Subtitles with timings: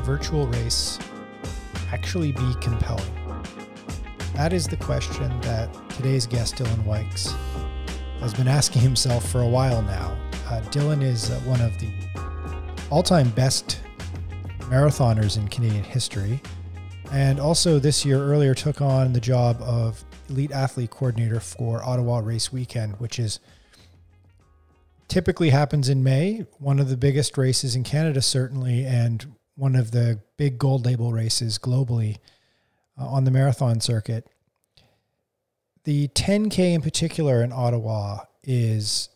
[0.00, 0.98] virtual race
[1.92, 3.14] actually be compelling?
[4.34, 7.32] That is the question that today's guest, Dylan Wykes,
[8.20, 10.16] has been asking himself for a while now.
[10.46, 11.92] Uh, Dylan is uh, one of the
[12.90, 13.80] all time best
[14.60, 16.40] marathoners in Canadian history,
[17.12, 22.20] and also this year earlier took on the job of elite athlete coordinator for Ottawa
[22.20, 23.40] Race Weekend, which is
[25.08, 29.90] typically happens in May, one of the biggest races in Canada, certainly, and one of
[29.90, 32.16] the big gold label races globally
[32.98, 34.26] uh, on the marathon circuit.
[35.84, 39.10] The 10K in particular in Ottawa is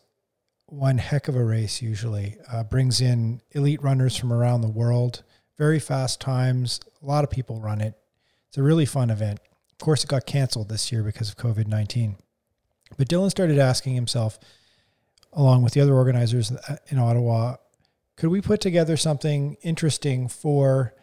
[0.67, 2.37] one heck of a race, usually.
[2.51, 5.23] Uh, brings in elite runners from around the world,
[5.57, 6.79] very fast times.
[7.01, 7.95] A lot of people run it.
[8.49, 9.39] It's a really fun event.
[9.71, 12.17] Of course, it got canceled this year because of COVID 19.
[12.99, 14.37] But Dylan started asking himself,
[15.33, 16.53] along with the other organizers
[16.87, 17.55] in Ottawa,
[18.17, 20.93] could we put together something interesting for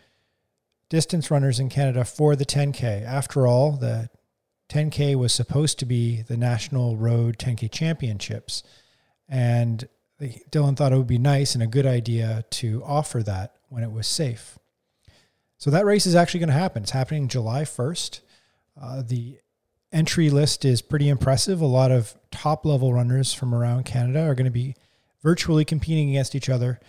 [0.89, 3.05] distance runners in Canada for the 10K?
[3.05, 4.09] After all, the
[4.71, 8.63] 10K was supposed to be the National Road 10K Championships.
[9.29, 9.89] And
[10.21, 13.93] Dylan thought it would be nice and a good idea to offer that when it
[13.93, 14.59] was safe.
[15.59, 16.83] So that race is actually going to happen.
[16.83, 18.21] It's happening July 1st.
[18.81, 19.39] Uh, the
[19.93, 21.61] entry list is pretty impressive.
[21.61, 24.75] A lot of top level runners from around Canada are going to be
[25.23, 26.81] virtually competing against each other.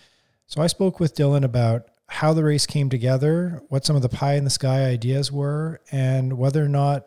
[0.46, 4.08] So I spoke with Dylan about how the race came together, what some of the
[4.08, 7.06] pie in the sky ideas were, and whether or not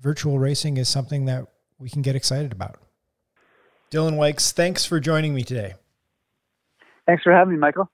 [0.00, 1.46] virtual racing is something that
[1.78, 2.78] we can get excited about.
[3.90, 5.74] Dylan Wykes, thanks for joining me today.
[7.06, 7.90] Thanks for having me, Michael.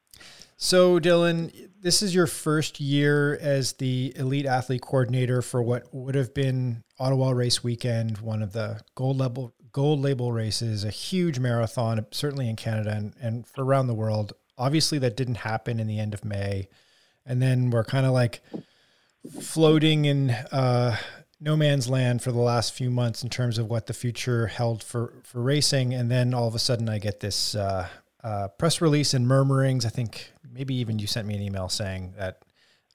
[0.56, 6.14] So, Dylan, this is your first year as the elite athlete coordinator for what would
[6.14, 11.38] have been Ottawa Race Weekend, one of the gold level gold label races, a huge
[11.38, 14.32] marathon, certainly in Canada and, and for around the world.
[14.58, 16.68] Obviously, that didn't happen in the end of May,
[17.24, 18.40] and then we're kind of like
[19.40, 20.96] floating in uh,
[21.40, 24.82] no man's land for the last few months in terms of what the future held
[24.82, 27.54] for for racing, and then all of a sudden, I get this.
[27.54, 27.88] Uh,
[28.24, 29.86] uh, press release and murmurings.
[29.86, 32.42] I think maybe even you sent me an email saying that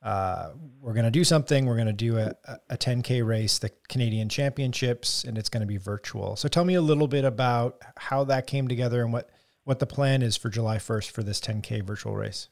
[0.04, 0.50] uh,
[0.82, 1.66] we're going to do something.
[1.66, 2.34] We're going to do a,
[2.70, 6.36] a 10K race, the Canadian Championships, and it's going to be virtual.
[6.36, 9.30] So tell me a little bit about how that came together and what,
[9.64, 12.50] what the plan is for July 1st for this 10K virtual race.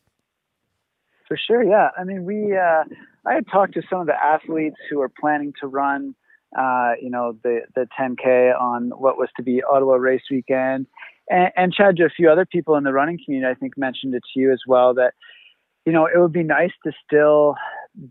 [1.27, 1.89] For sure, yeah.
[1.97, 2.83] I mean, we uh,
[3.25, 6.13] I had talked to some of the athletes who are planning to run,
[6.57, 10.87] uh, you know, the the 10K on what was to be Ottawa Race Weekend,
[11.29, 14.23] and, and Chad, a few other people in the running community, I think, mentioned it
[14.33, 15.13] to you as well that,
[15.85, 17.55] you know, it would be nice to still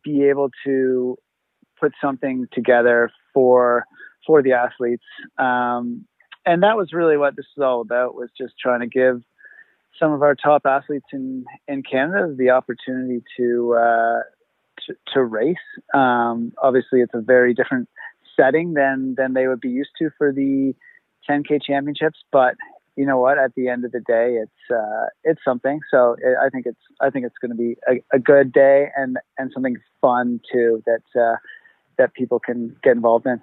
[0.02, 1.18] be able to
[1.78, 3.84] put something together for
[4.26, 5.04] for the athletes.
[5.38, 6.06] Um,
[6.46, 9.22] and that was really what this is all about was just trying to give
[9.98, 14.20] some of our top athletes in, in Canada the opportunity to, uh,
[14.86, 15.56] to, to, race.
[15.92, 17.88] Um, obviously, it's a very different
[18.38, 20.74] setting than, than they would be used to for the
[21.28, 22.54] 10K championships, but
[22.96, 23.38] you know what?
[23.38, 25.80] At the end of the day, it's uh, it's something.
[25.90, 28.88] So it, I think it's I think it's going to be a, a, good day
[28.96, 31.36] and and something fun too that uh,
[31.96, 33.40] that people can get involved in.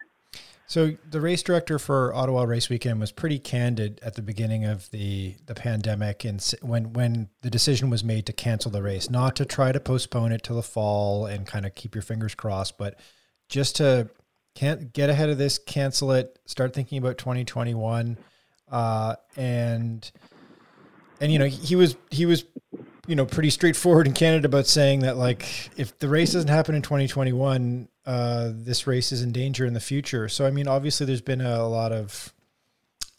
[0.68, 4.92] So the race director for Ottawa Race Weekend was pretty candid at the beginning of
[4.92, 9.36] the the pandemic, and when when the decision was made to cancel the race, not
[9.38, 12.78] to try to postpone it to the fall and kind of keep your fingers crossed,
[12.78, 13.00] but
[13.48, 14.10] just to
[14.56, 18.18] can't get ahead of this, cancel it, start thinking about 2021
[18.70, 20.12] uh, and
[21.22, 22.46] and you know he was he was
[23.08, 26.76] you know pretty straightforward in Canada about saying that like if the race doesn't happen
[26.76, 30.30] in 2021, uh, this race is in danger in the future.
[30.30, 32.34] So I mean, obviously there's been a, a lot of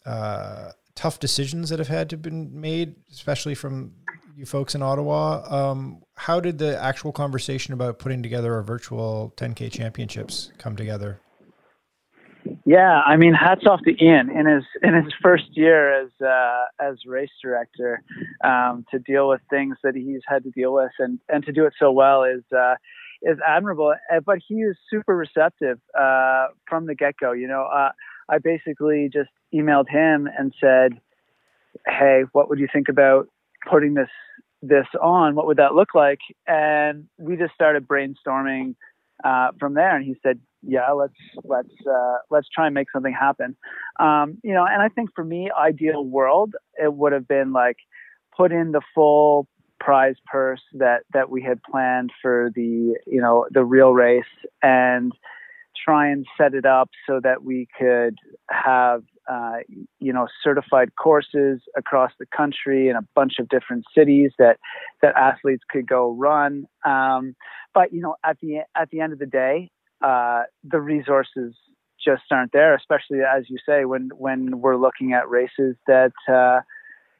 [0.05, 3.93] uh, tough decisions that have had to been made, especially from
[4.35, 5.71] you folks in Ottawa.
[5.71, 11.19] Um, how did the actual conversation about putting together a virtual 10K championships come together?
[12.69, 16.65] Yeah, I mean, hats off to Ian in his in his first year as uh,
[16.79, 18.03] as race director
[18.43, 21.65] um, to deal with things that he's had to deal with and and to do
[21.65, 22.75] it so well is uh,
[23.23, 23.95] is admirable.
[24.13, 27.31] Uh, but he is super receptive uh, from the get go.
[27.31, 27.89] You know, uh,
[28.29, 31.01] I basically just emailed him and said,
[31.87, 33.29] "Hey, what would you think about
[33.67, 34.09] putting this
[34.61, 35.33] this on?
[35.33, 38.75] What would that look like?" And we just started brainstorming
[39.23, 39.95] uh, from there.
[39.95, 41.13] And he said, yeah, let's
[41.43, 43.55] let's uh, let's try and make something happen.
[43.99, 47.77] Um, you know, and I think for me, ideal world, it would have been like
[48.35, 49.47] put in the full
[49.79, 54.23] prize purse that that we had planned for the you know the real race
[54.61, 55.13] and
[55.85, 58.15] try and set it up so that we could
[58.49, 59.57] have uh,
[59.99, 64.57] you know certified courses across the country in a bunch of different cities that
[65.01, 66.65] that athletes could go run.
[66.83, 67.35] Um,
[67.73, 69.69] but you know, at the at the end of the day,
[70.01, 71.53] uh, the resources
[72.03, 72.73] just aren't there.
[72.73, 76.61] Especially as you say, when when we're looking at races that uh,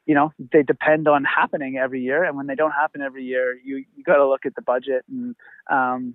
[0.06, 3.56] you know they depend on happening every year, and when they don't happen every year,
[3.64, 5.36] you you got to look at the budget and
[5.70, 6.14] um,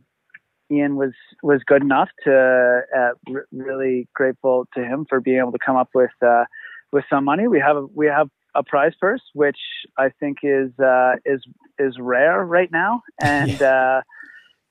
[0.71, 1.13] Ian was
[1.44, 5.75] was good enough to uh, r- really grateful to him for being able to come
[5.75, 6.45] up with uh,
[6.91, 7.47] with some money.
[7.47, 9.59] We have a, we have a prize purse, which
[9.97, 11.45] I think is uh, is
[11.77, 14.01] is rare right now, and uh,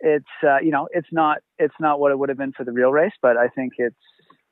[0.01, 2.73] it's uh, you know it's not it's not what it would have been for the
[2.73, 3.97] real race, but I think it's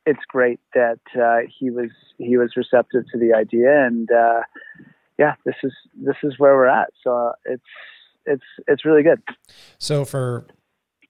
[0.06, 4.08] it's great that uh, he was he was receptive to the idea, and
[5.18, 6.90] yeah, this is this is where we're at.
[7.02, 7.62] So it's
[8.26, 9.22] it's it's really good.
[9.78, 10.46] So for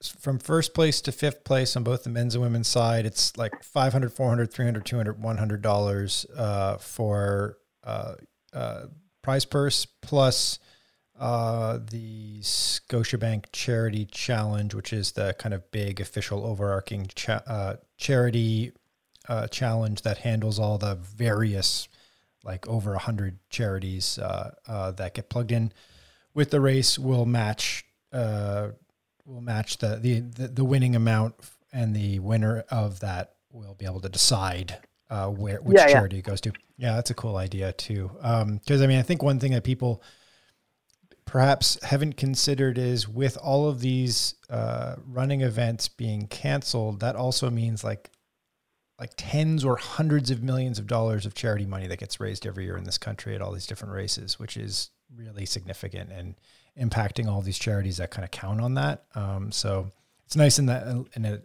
[0.09, 3.63] from first place to fifth place on both the men's and women's side, it's like
[3.63, 8.15] 500, 400, 300, 200, 100 dollars uh, for uh,
[8.53, 8.85] uh,
[9.21, 10.59] prize purse plus
[11.19, 17.75] uh, the Scotiabank Charity Challenge, which is the kind of big official overarching cha- uh,
[17.97, 18.71] charity
[19.29, 21.87] uh, challenge that handles all the various,
[22.43, 25.71] like over a hundred charities that get plugged in
[26.33, 26.99] with the race.
[26.99, 27.85] Will match
[29.25, 31.35] will match the, the, the, the winning amount
[31.71, 34.77] and the winner of that will be able to decide
[35.09, 36.19] uh, where which yeah, charity yeah.
[36.19, 36.51] it goes to.
[36.77, 38.11] Yeah, that's a cool idea too.
[38.15, 40.01] Because um, I mean, I think one thing that people
[41.25, 47.49] perhaps haven't considered is with all of these uh, running events being canceled, that also
[47.49, 48.09] means like
[48.99, 52.65] like tens or hundreds of millions of dollars of charity money that gets raised every
[52.65, 56.35] year in this country at all these different races, which is really significant and
[56.79, 59.05] impacting all these charities that kind of count on that.
[59.15, 59.91] Um, so
[60.25, 61.41] it's nice in that in a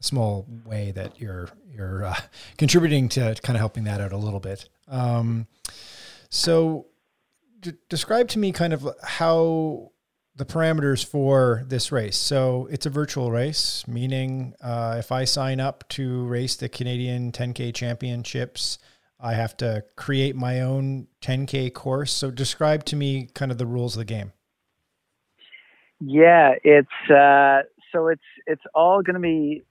[0.00, 2.16] small way that you're you're uh,
[2.58, 4.68] contributing to kind of helping that out a little bit.
[4.88, 5.46] Um,
[6.28, 6.86] so
[7.60, 9.92] d- describe to me kind of how
[10.36, 12.16] the parameters for this race.
[12.16, 17.30] So it's a virtual race, meaning uh, if I sign up to race the Canadian
[17.30, 18.78] 10K Championships,
[19.20, 22.12] I have to create my own 10K course.
[22.12, 24.32] So describe to me kind of the rules of the game.
[26.00, 27.62] Yeah, it's uh,
[27.92, 29.62] so it's it's all going to be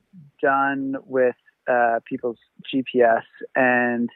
[0.42, 1.36] done with
[1.70, 2.38] uh, people's
[2.74, 3.24] GPS,
[3.56, 4.10] and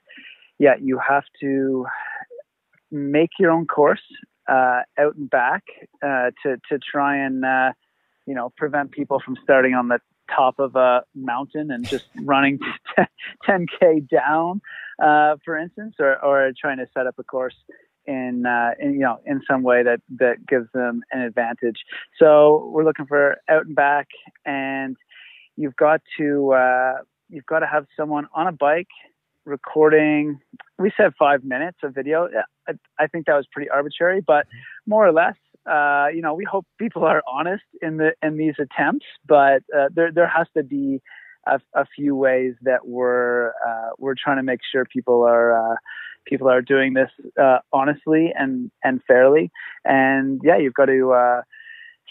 [0.57, 1.85] yeah, you have to
[2.91, 4.01] make your own course
[4.49, 5.63] uh, out and back
[6.01, 7.71] uh, to to try and uh,
[8.25, 9.99] you know prevent people from starting on the
[10.33, 12.59] top of a mountain and just running
[13.47, 14.61] 10k down,
[15.01, 17.55] uh, for instance, or or trying to set up a course
[18.07, 21.77] in, uh, in you know in some way that that gives them an advantage.
[22.19, 24.07] So we're looking for out and back,
[24.45, 24.95] and
[25.55, 26.93] you've got to uh,
[27.29, 28.87] you've got to have someone on a bike
[29.45, 30.39] recording.
[30.77, 32.29] We said five minutes of video.
[32.67, 34.45] I, I think that was pretty arbitrary, but
[34.85, 35.35] more or less,
[35.69, 39.89] uh, you know, we hope people are honest in the in these attempts, but uh,
[39.93, 41.01] there there has to be
[41.45, 45.75] a, a few ways that we're uh, we're trying to make sure people are uh,
[46.27, 47.09] people are doing this
[47.41, 49.51] uh, honestly and and fairly.
[49.85, 51.41] And yeah, you've got to uh,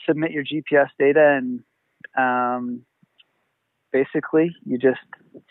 [0.06, 1.60] submit your GPS data and
[2.16, 2.82] um,
[3.92, 5.00] basically you just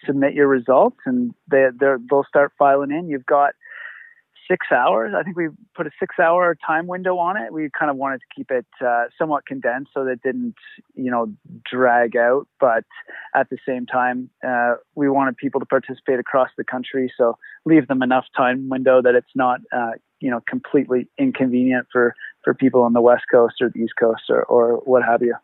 [0.06, 3.08] submit your results and they they'll start filing in.
[3.08, 3.54] You've got
[4.50, 5.14] six hours.
[5.18, 7.52] I think we put a six hour time window on it.
[7.52, 10.56] We kind of wanted to keep it uh, somewhat condensed so that it didn't,
[10.94, 11.34] you know,
[11.70, 12.48] drag out.
[12.60, 12.84] But
[13.34, 17.12] at the same time, uh, we wanted people to participate across the country.
[17.18, 22.16] So leave them enough time window that it's not, uh, you know, completely inconvenient for,
[22.44, 25.36] for people on the West Coast or the East Coast or, or what have you.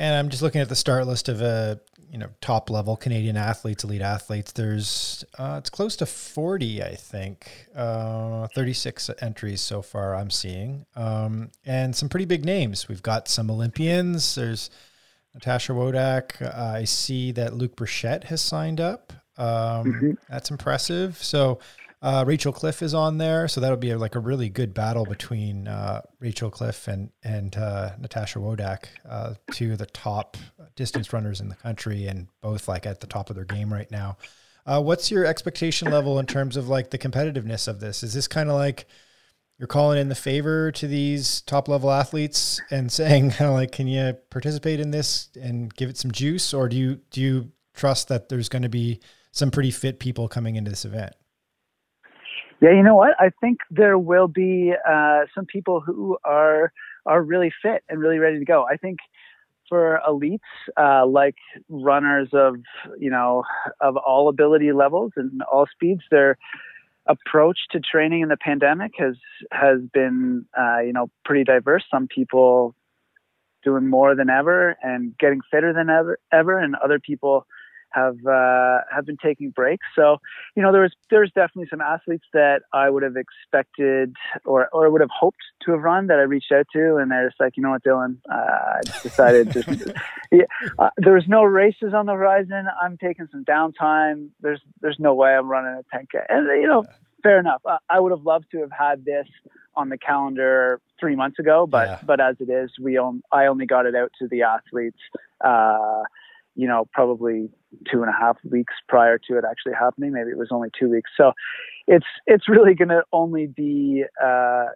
[0.00, 1.78] And I'm just looking at the start list of a
[2.10, 4.50] you know top level Canadian athletes, elite athletes.
[4.50, 10.14] There's uh, it's close to 40, I think, uh, 36 entries so far.
[10.14, 12.88] I'm seeing, um, and some pretty big names.
[12.88, 14.36] We've got some Olympians.
[14.36, 14.70] There's
[15.34, 16.40] Natasha Wodak.
[16.40, 19.12] Uh, I see that Luke Bruchet has signed up.
[19.36, 20.10] Um, mm-hmm.
[20.30, 21.22] That's impressive.
[21.22, 21.58] So
[22.02, 25.04] uh, Rachel Cliff is on there, so that'll be a, like a really good battle
[25.04, 30.38] between uh, Rachel Cliff and and uh, Natasha Wodak, uh, two of the top
[30.76, 33.90] distance runners in the country, and both like at the top of their game right
[33.90, 34.16] now.
[34.64, 38.02] Uh, what's your expectation level in terms of like the competitiveness of this?
[38.02, 38.86] Is this kind of like
[39.58, 43.72] you're calling in the favor to these top level athletes and saying kind of like,
[43.72, 47.52] can you participate in this and give it some juice, or do you do you
[47.74, 49.00] trust that there's going to be
[49.32, 51.12] some pretty fit people coming into this event?
[52.60, 53.14] Yeah, you know what?
[53.18, 56.72] I think there will be uh, some people who are
[57.06, 58.66] are really fit and really ready to go.
[58.70, 58.98] I think
[59.68, 60.40] for elites,
[60.76, 61.36] uh, like
[61.70, 62.56] runners of
[62.98, 63.44] you know
[63.80, 66.02] of all ability levels and all speeds.
[66.10, 66.36] Their
[67.06, 69.16] approach to training in the pandemic has
[69.52, 71.84] has been uh, you know pretty diverse.
[71.90, 72.74] Some people
[73.64, 77.46] doing more than ever and getting fitter than ever, ever, and other people
[77.92, 79.86] have uh, have been taking breaks.
[79.94, 80.18] So,
[80.56, 84.90] you know, there was there's definitely some athletes that I would have expected or or
[84.90, 87.56] would have hoped to have run that I reached out to, and they're just like,
[87.56, 89.68] you know what, Dylan, uh, I decided just
[90.32, 90.44] yeah,
[90.78, 92.66] uh, there was no races on the horizon.
[92.80, 94.28] I'm taking some downtime.
[94.40, 96.84] There's there's no way I'm running a 10k, and you know,
[97.22, 97.62] fair enough.
[97.66, 99.26] I, I would have loved to have had this
[99.76, 101.98] on the calendar three months ago, but yeah.
[102.04, 104.98] but as it is, we on, I only got it out to the athletes.
[105.42, 106.02] Uh,
[106.54, 107.48] you know, probably
[107.90, 110.12] two and a half weeks prior to it actually happening.
[110.12, 111.10] Maybe it was only two weeks.
[111.16, 111.32] So
[111.86, 114.66] it's it's really going to only be uh,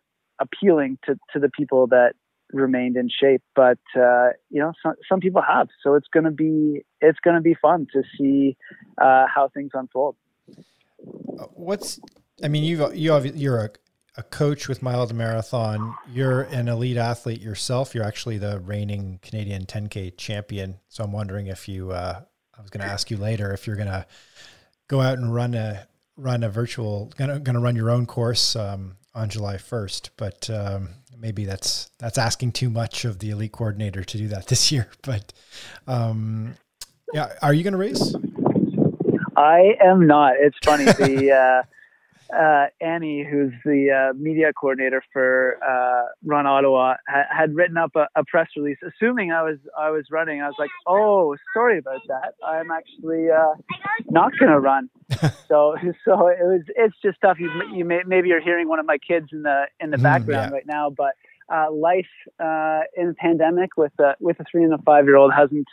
[0.40, 2.14] appealing to to the people that
[2.52, 3.42] remained in shape.
[3.54, 5.68] But uh, you know, some some people have.
[5.82, 8.56] So it's going to be it's going to be fun to see
[9.00, 10.16] uh, how things unfold.
[10.96, 12.00] What's
[12.42, 13.70] I mean, you've you you're a
[14.16, 15.94] a coach with Mile to Marathon.
[16.09, 17.94] You're an elite athlete yourself.
[17.94, 20.78] You're actually the reigning Canadian 10K champion.
[20.88, 22.21] So I'm wondering if you, uh,
[22.56, 24.06] I was going to ask you later if you're going to
[24.88, 28.97] go out and run a run a virtual, going to run your own course um,
[29.16, 30.11] on July 1st.
[30.16, 34.47] But um, maybe that's that's asking too much of the elite coordinator to do that
[34.49, 34.88] this year.
[35.02, 35.33] But
[35.88, 36.54] um,
[37.12, 38.14] yeah, are you going to race?
[39.37, 40.35] I am not.
[40.38, 41.33] It's funny the.
[41.64, 41.73] Uh,
[42.32, 47.94] uh, Annie, who's the uh, media coordinator for uh, Run Ottawa, ha- had written up
[47.96, 50.40] a, a, press release, assuming I was I was running.
[50.40, 52.34] I was like, "Oh, sorry about that.
[52.44, 53.54] I'm actually uh,
[54.10, 54.88] not going to run."
[55.48, 58.86] so so it was it's just stuff you you may, maybe you're hearing one of
[58.86, 60.54] my kids in the in the mm, background yeah.
[60.54, 61.14] right now, but
[61.52, 62.06] uh, life
[62.40, 65.68] uh, in pandemic with a with a three and a five year old hasn't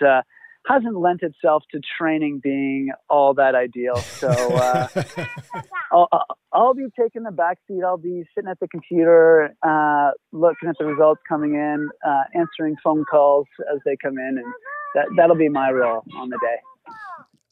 [0.68, 3.96] hasn't lent itself to training being all that ideal.
[3.96, 4.88] So uh,
[5.92, 6.08] I'll,
[6.54, 7.82] I'll be taking the back seat.
[7.86, 12.76] I'll be sitting at the computer, uh, looking at the results coming in, uh, answering
[12.84, 14.54] phone calls as they come in, and
[14.96, 16.94] that that'll be my role on the day.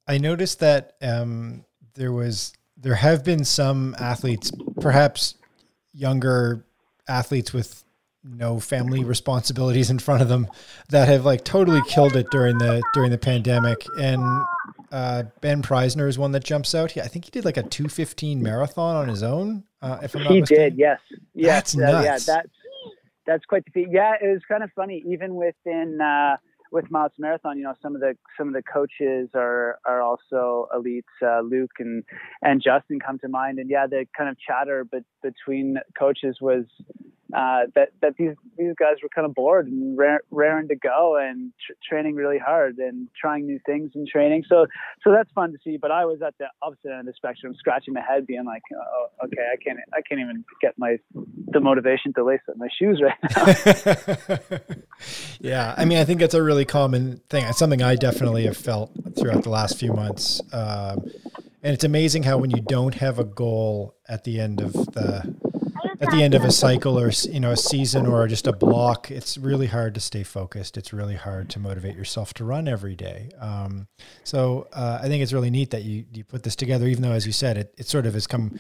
[0.08, 5.36] I noticed that um, there was there have been some athletes, perhaps
[5.94, 6.66] younger
[7.08, 7.84] athletes with
[8.24, 10.48] no family responsibilities in front of them
[10.90, 14.22] that have like totally killed it during the during the pandemic and
[14.92, 16.92] uh, Ben Preisner is one that jumps out.
[16.92, 19.64] He, I think he did like a 215 marathon on his own.
[19.82, 20.64] Uh, if I'm not he mistaken.
[20.64, 21.00] did, yes,
[21.34, 21.94] yes, that's nuts.
[21.94, 22.54] Uh, yeah, that's
[23.26, 23.88] that's quite the feat.
[23.92, 25.04] Yeah, it was kind of funny.
[25.08, 26.38] Even within uh,
[26.72, 30.68] with Miles Marathon, you know, some of the some of the coaches are are also
[30.76, 31.04] elites.
[31.22, 32.04] Uh, Luke and
[32.42, 36.66] and Justin come to mind, and yeah, the kind of chatter but between coaches was
[37.36, 39.98] uh, that that these these guys were kind of bored and
[40.32, 44.44] raring to go and tr- training really hard and trying new things in training.
[44.50, 44.66] So
[45.04, 45.78] so that's fun to see.
[45.78, 48.64] But I was at the opposite end of the spectrum, scratching my head, being like,
[48.74, 50.98] oh, okay, I can't I can't even get my
[51.48, 54.60] the motivation to lace up my shoes right now.
[55.40, 57.46] yeah, I mean, I think it's a really common thing.
[57.46, 60.42] It's something I definitely have felt throughout the last few months.
[60.52, 61.12] Um,
[61.62, 65.49] and it's amazing how when you don't have a goal at the end of the
[66.02, 69.12] at the end of a cycle or you know a season or just a block,
[69.12, 70.78] it's really hard to stay focused.
[70.78, 73.30] It's really hard to motivate yourself to run every day.
[73.40, 73.88] Um,
[74.24, 77.12] so uh, I think it's really neat that you you put this together, even though,
[77.12, 78.58] as you said, it, it sort of has come,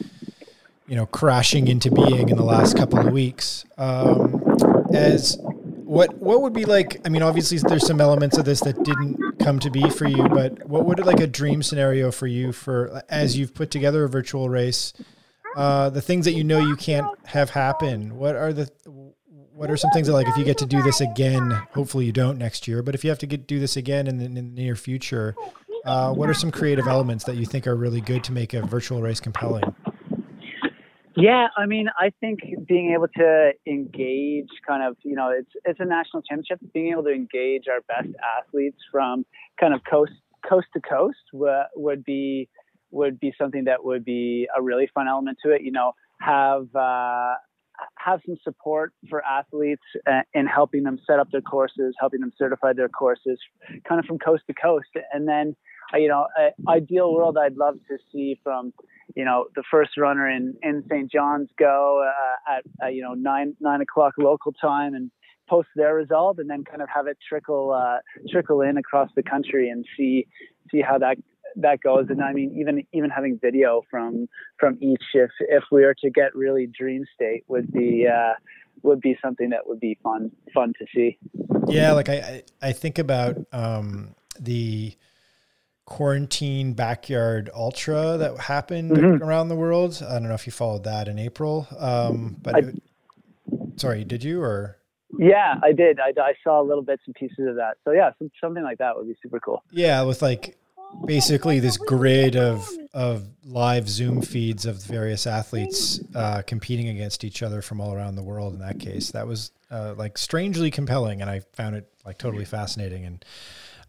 [0.87, 3.65] you know, crashing into being in the last couple of weeks.
[3.77, 4.43] Um,
[4.93, 5.37] as
[5.89, 6.99] what what would be like?
[7.05, 10.27] I mean, obviously, there's some elements of this that didn't come to be for you,
[10.27, 14.09] but what would like a dream scenario for you for as you've put together a
[14.09, 14.93] virtual race?
[15.55, 18.15] Uh, the things that you know you can't have happen.
[18.17, 18.69] What are the
[19.59, 21.51] what are some things that like if you get to do this again?
[21.73, 24.17] Hopefully you don't next year, but if you have to get do this again in
[24.17, 25.35] the, in the near future,
[25.85, 28.61] uh, what are some creative elements that you think are really good to make a
[28.61, 29.63] virtual race compelling?
[31.17, 35.79] Yeah, I mean, I think being able to engage kind of, you know, it's it's
[35.81, 36.59] a national championship.
[36.73, 39.25] Being able to engage our best athletes from
[39.59, 40.13] kind of coast
[40.47, 42.47] coast to coast w- would be
[42.91, 45.61] would be something that would be a really fun element to it.
[45.61, 47.35] You know, have uh,
[47.95, 52.31] have some support for athletes uh, in helping them set up their courses, helping them
[52.37, 53.39] certify their courses,
[53.87, 54.87] kind of from coast to coast.
[55.13, 55.55] And then,
[55.93, 56.27] uh, you know,
[56.67, 58.73] ideal world I'd love to see from,
[59.15, 61.11] you know, the first runner in in St.
[61.11, 65.11] John's go uh, at uh, you know nine nine o'clock local time and
[65.49, 67.97] post their result and then kind of have it trickle uh,
[68.29, 70.27] trickle in across the country and see
[70.71, 71.17] see how that
[71.57, 72.07] that goes.
[72.09, 74.27] And I mean, even even having video from
[74.57, 78.33] from each, if if we were to get really dream state, would be uh,
[78.83, 81.17] would be something that would be fun fun to see.
[81.67, 84.95] Yeah, like I I think about um, the
[85.85, 89.23] quarantine backyard ultra that happened mm-hmm.
[89.23, 90.01] around the world.
[90.07, 92.81] I don't know if you followed that in April, um, but I, it,
[93.75, 94.77] sorry, did you or?
[95.17, 95.99] Yeah, I did.
[95.99, 97.77] I, I saw little bits and pieces of that.
[97.83, 99.63] So yeah, some, something like that would be super cool.
[99.71, 100.57] Yeah, with like
[101.05, 107.43] basically this grid of of live Zoom feeds of various athletes uh, competing against each
[107.43, 108.53] other from all around the world.
[108.53, 112.45] In that case, that was uh, like strangely compelling, and I found it like totally
[112.45, 113.05] fascinating.
[113.05, 113.25] And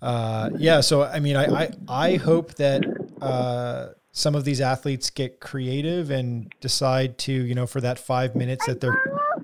[0.02, 2.84] uh, yeah, so I mean, I I, I hope that
[3.20, 8.34] uh, some of these athletes get creative and decide to you know for that five
[8.34, 9.02] minutes that they're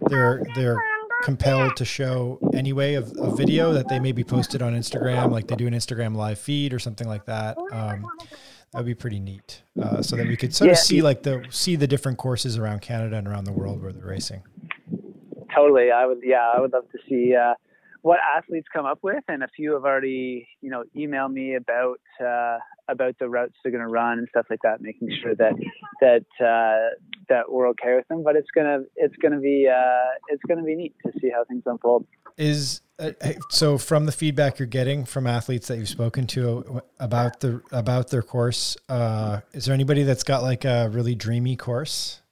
[0.09, 0.83] they're they're
[1.23, 5.57] compelled to show anyway of a video that they maybe posted on Instagram, like they
[5.57, 7.57] do an Instagram live feed or something like that.
[7.73, 8.07] Um,
[8.73, 10.73] that would be pretty neat, uh, so that we could sort yeah.
[10.73, 13.93] of see like the see the different courses around Canada and around the world where
[13.93, 14.43] they're racing.
[15.55, 16.21] Totally, I would.
[16.23, 17.55] Yeah, I would love to see uh,
[18.07, 21.99] what athletes come up with, and a few have already, you know, emailed me about
[22.25, 22.59] uh,
[22.89, 25.55] about the routes they're going to run and stuff like that, making sure that
[26.01, 26.95] that uh,
[27.29, 28.23] that we're okay with them.
[28.23, 31.65] But it's gonna it's gonna be uh, it's gonna be neat to see how things
[31.67, 32.07] unfold.
[32.37, 33.11] Is uh,
[33.51, 38.11] so from the feedback you're getting from athletes that you've spoken to about the about
[38.11, 38.77] their course.
[38.89, 42.23] Uh, is there anybody that's got like a really dreamy course?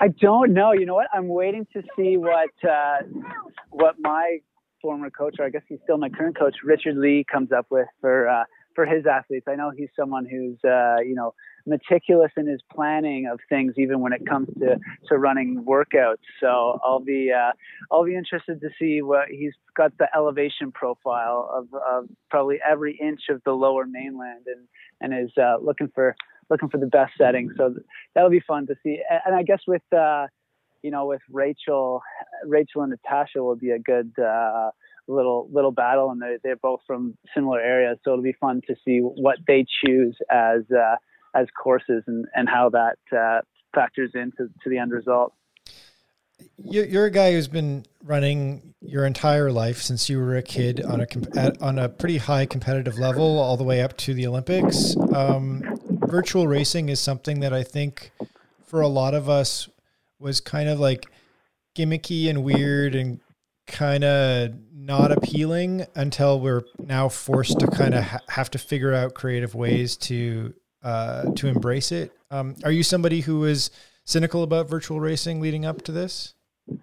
[0.00, 0.72] I don't know.
[0.72, 1.08] You know what?
[1.12, 2.98] I'm waiting to see what uh,
[3.70, 4.38] what my
[4.80, 7.88] former coach, or I guess he's still my current coach, Richard Lee, comes up with
[8.00, 9.46] for uh, for his athletes.
[9.48, 11.34] I know he's someone who's uh, you know
[11.66, 14.78] meticulous in his planning of things, even when it comes to
[15.08, 16.24] to running workouts.
[16.40, 17.52] So I'll be uh,
[17.90, 22.96] I'll be interested to see what he's got the elevation profile of, of probably every
[22.96, 24.68] inch of the lower mainland, and
[25.00, 26.14] and is uh, looking for
[26.50, 27.50] looking for the best setting.
[27.56, 27.74] So
[28.14, 29.00] that'll be fun to see.
[29.24, 30.26] And I guess with uh,
[30.82, 32.02] you know with Rachel,
[32.44, 34.70] Rachel and Natasha will be a good uh,
[35.06, 37.98] little little battle, and they're they're both from similar areas.
[38.04, 40.96] So it'll be fun to see what they choose as uh,
[41.34, 43.40] as courses and and how that uh,
[43.74, 45.32] factors into to the end result.
[46.56, 51.00] You're a guy who's been running your entire life since you were a kid on
[51.00, 54.96] a on a pretty high competitive level, all the way up to the Olympics.
[55.12, 55.62] Um,
[56.08, 58.12] virtual racing is something that I think
[58.66, 59.68] for a lot of us
[60.18, 61.06] was kind of like
[61.76, 63.20] gimmicky and weird and
[63.66, 68.94] kind of not appealing until we're now forced to kind of ha- have to figure
[68.94, 72.12] out creative ways to uh, to embrace it.
[72.30, 73.70] Um, are you somebody who is
[74.04, 76.34] cynical about virtual racing leading up to this?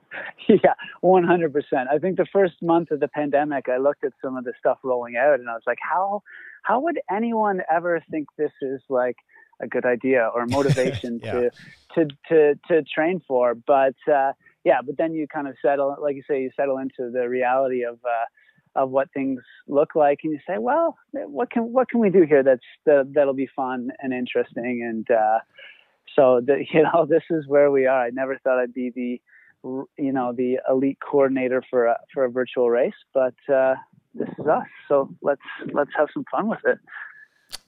[0.47, 1.87] Yeah, 100%.
[1.91, 4.77] I think the first month of the pandemic, I looked at some of the stuff
[4.83, 6.21] rolling out and I was like, how
[6.65, 9.17] how would anyone ever think this is like
[9.61, 11.31] a good idea or motivation yeah.
[11.31, 11.51] to,
[11.95, 13.55] to to to train for?
[13.55, 17.11] But uh, yeah, but then you kind of settle, like you say, you settle into
[17.11, 21.71] the reality of uh, of what things look like, and you say, well, what can
[21.71, 25.39] what can we do here that's that, that'll be fun and interesting, and uh,
[26.15, 28.05] so the, you know this is where we are.
[28.05, 29.21] I never thought I'd be the
[29.97, 33.75] you know the elite coordinator for a, for a virtual race, but uh,
[34.15, 34.65] this is us.
[34.87, 35.41] So let's
[35.73, 36.79] let's have some fun with it.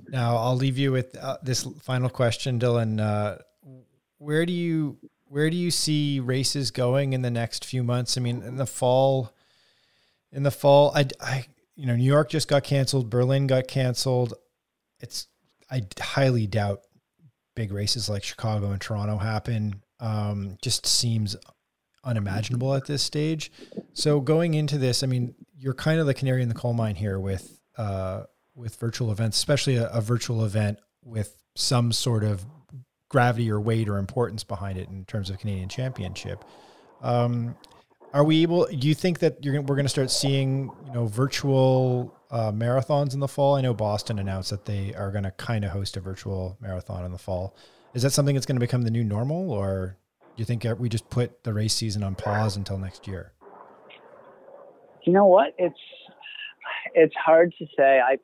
[0.10, 3.00] Now I'll leave you with uh, this final question, Dylan.
[3.00, 3.38] Uh,
[4.18, 8.18] where do you where do you see races going in the next few months?
[8.18, 9.34] I mean, in the fall,
[10.32, 14.34] in the fall, I, I you know, New York just got canceled, Berlin got canceled.
[15.00, 15.28] It's
[15.70, 16.82] I highly doubt
[17.56, 19.82] big races like Chicago and Toronto happen.
[20.00, 21.36] Um, just seems
[22.04, 23.52] unimaginable at this stage.
[23.94, 26.96] So going into this, I mean, you're kind of the canary in the coal mine
[26.96, 28.24] here with uh,
[28.56, 32.44] with virtual events, especially a, a, virtual event with some sort of
[33.10, 36.44] gravity or weight or importance behind it in terms of Canadian Championship.
[37.04, 37.56] Um,
[38.14, 38.66] are we able?
[38.66, 43.14] Do you think that you're we're going to start seeing you know virtual uh, marathons
[43.14, 43.56] in the fall?
[43.56, 47.06] I know Boston announced that they are going to kind of host a virtual marathon
[47.06, 47.56] in the fall.
[47.94, 49.98] Is that something that's going to become the new normal, or
[50.36, 53.34] do you think we just put the race season on pause until next year?
[55.08, 55.54] You know what?
[55.58, 55.80] It's
[56.94, 58.02] it's hard to say.
[58.02, 58.18] I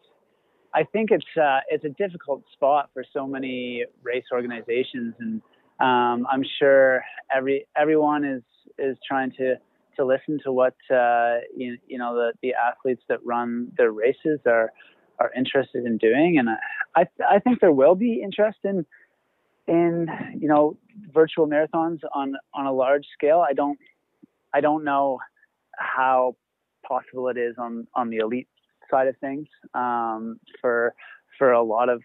[0.77, 5.41] I think it's uh, it's a difficult spot for so many race organizations, and
[5.79, 7.01] um, I'm sure
[7.33, 8.43] every everyone is
[8.77, 9.55] is trying to
[9.95, 14.41] to listen to what uh, you, you know the, the athletes that run their races
[14.45, 14.73] are
[15.19, 16.49] are interested in doing, and
[16.97, 18.85] I I think there will be interest in
[19.69, 20.75] in you know
[21.13, 23.39] virtual marathons on on a large scale.
[23.39, 23.79] I don't
[24.53, 25.19] I don't know
[25.77, 26.35] how
[26.93, 28.47] possible it is on on the elite
[28.89, 30.93] side of things um, for
[31.37, 32.01] for a lot of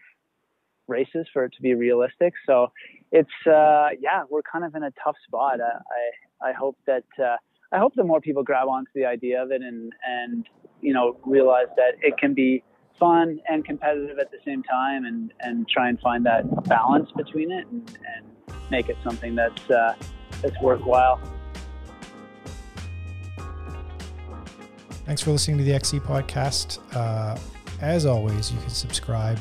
[0.87, 2.33] races for it to be realistic.
[2.45, 2.71] So
[3.11, 5.59] it's uh, yeah, we're kind of in a tough spot.
[5.61, 7.37] I I, I hope that uh,
[7.71, 10.45] I hope that more people grab onto the idea of it and and
[10.81, 12.63] you know realize that it can be
[12.99, 17.51] fun and competitive at the same time, and and try and find that balance between
[17.51, 17.81] it and,
[18.15, 18.25] and
[18.69, 19.93] make it something that's uh,
[20.41, 21.19] that's worthwhile.
[25.09, 26.77] Thanks for listening to the XC podcast.
[26.95, 27.35] Uh,
[27.81, 29.39] as always, you can subscribe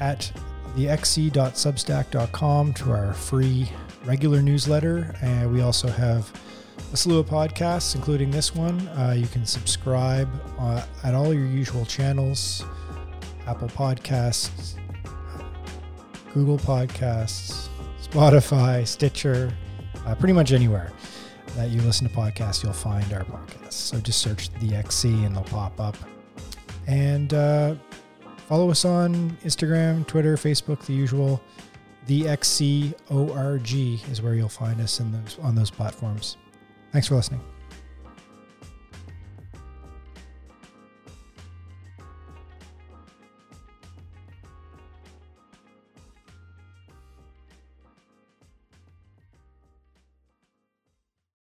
[0.00, 0.32] at
[0.74, 3.70] thexc.substack.com to our free
[4.06, 5.14] regular newsletter.
[5.20, 6.32] And we also have
[6.90, 8.88] a slew of podcasts, including this one.
[8.88, 12.64] Uh, you can subscribe uh, at all your usual channels
[13.46, 14.76] Apple Podcasts,
[16.32, 17.68] Google Podcasts,
[18.02, 19.52] Spotify, Stitcher,
[20.06, 20.90] uh, pretty much anywhere
[21.56, 23.72] that you listen to podcasts, you'll find our podcast.
[23.72, 25.96] So just search the XC and they'll pop up.
[26.86, 27.74] And uh,
[28.48, 31.42] follow us on Instagram, Twitter, Facebook, the usual.
[32.06, 36.36] The XC ORG is where you'll find us in those on those platforms.
[36.90, 37.51] Thanks for listening.